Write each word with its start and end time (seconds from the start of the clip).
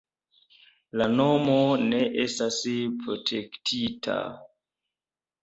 La 1.01 1.07
nomo 1.19 1.57
ne 1.83 1.99
estas 2.23 2.57
protektita. 3.05 4.17